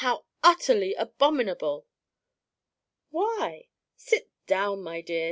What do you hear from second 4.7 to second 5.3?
my dear.